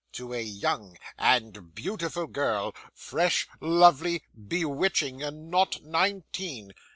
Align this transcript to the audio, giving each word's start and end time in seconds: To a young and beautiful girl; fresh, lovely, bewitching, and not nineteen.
To 0.13 0.33
a 0.33 0.41
young 0.41 0.97
and 1.19 1.75
beautiful 1.75 2.25
girl; 2.25 2.73
fresh, 2.91 3.47
lovely, 3.59 4.23
bewitching, 4.35 5.21
and 5.21 5.51
not 5.51 5.83
nineteen. 5.83 6.73